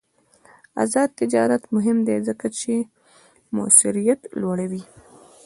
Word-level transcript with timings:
آزاد 0.83 1.09
تجارت 1.19 1.63
مهم 1.75 1.97
دی 2.07 2.17
ځکه 2.27 2.47
چې 2.59 2.73
موثریت 3.55 4.21
لوړوي. 4.41 4.83